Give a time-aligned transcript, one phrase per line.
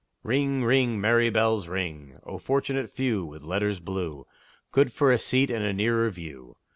[0.23, 0.99] Ring, ring!
[0.99, 2.17] merry bells, ring!
[2.23, 4.25] O fortunate few, With letters blue,
[4.71, 6.57] Good for a seat and a nearer view!